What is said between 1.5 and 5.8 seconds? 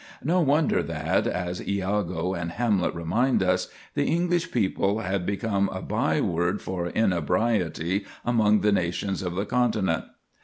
Iago and Hamlet remind us, the English people had become